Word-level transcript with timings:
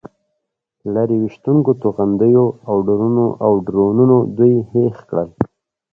لرې 0.93 1.15
ویشتونکو 1.23 1.71
توغندیو 1.83 2.45
او 3.45 3.53
ډرونونو 3.69 4.17
دوی 4.37 4.53
هېښ 4.71 4.97
کړل. 5.09 5.29